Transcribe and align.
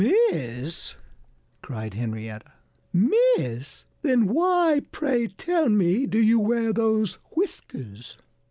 "Miss!" 0.31 0.95
cried 1.61 1.93
Henrietta. 1.93 2.53
"Miss! 2.91 3.83
Then 4.01 4.25
why, 4.25 4.81
pray 4.91 5.27
tell 5.27 5.69
me, 5.69 6.07
do 6.07 6.17
you 6.19 6.39
wear 6.39 6.73
those 6.73 7.19
whiskers?" 7.35 8.17